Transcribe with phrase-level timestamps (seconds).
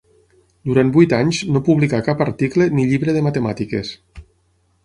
[0.69, 3.93] Durant vuit anys no publicà cap article ni llibre de matemàtiques.